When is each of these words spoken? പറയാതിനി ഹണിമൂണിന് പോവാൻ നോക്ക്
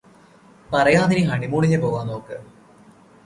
പറയാതിനി 0.69 1.23
ഹണിമൂണിന് 1.23 1.79
പോവാൻ 1.81 2.07
നോക്ക് 2.07 2.37